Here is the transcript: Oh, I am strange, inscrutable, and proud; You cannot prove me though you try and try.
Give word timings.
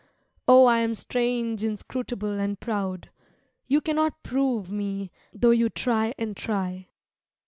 Oh, 0.47 0.65
I 0.65 0.79
am 0.79 0.95
strange, 0.95 1.63
inscrutable, 1.63 2.39
and 2.39 2.59
proud; 2.59 3.11
You 3.67 3.81
cannot 3.81 4.23
prove 4.23 4.71
me 4.71 5.11
though 5.31 5.51
you 5.51 5.69
try 5.69 6.15
and 6.17 6.35
try. 6.35 6.87